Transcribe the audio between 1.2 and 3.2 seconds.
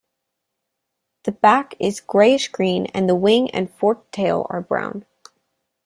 The back is grayish-green, and the